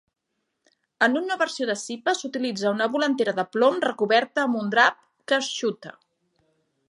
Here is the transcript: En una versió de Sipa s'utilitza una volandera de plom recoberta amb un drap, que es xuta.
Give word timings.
En 1.07 1.17
una 1.19 1.35
versió 1.41 1.67
de 1.69 1.75
Sipa 1.81 2.15
s'utilitza 2.21 2.73
una 2.77 2.89
volandera 2.97 3.35
de 3.41 3.47
plom 3.57 3.77
recoberta 3.85 4.45
amb 4.47 4.61
un 4.65 4.71
drap, 4.77 5.01
que 5.31 5.41
es 5.43 5.53
xuta. 5.59 5.95